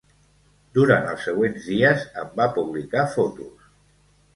Durant 0.77 1.05
els 1.11 1.27
següents 1.29 1.69
dies 1.75 2.09
en 2.25 2.35
va 2.43 2.51
publicar 2.59 3.09
fotos. 3.17 3.75